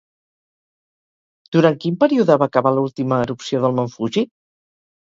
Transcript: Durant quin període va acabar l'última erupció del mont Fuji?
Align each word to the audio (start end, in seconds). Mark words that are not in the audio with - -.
Durant 1.57 1.77
quin 1.85 1.99
període 2.05 2.39
va 2.45 2.49
acabar 2.51 2.75
l'última 2.81 3.23
erupció 3.29 3.65
del 3.67 3.81
mont 3.83 3.97
Fuji? 3.97 4.29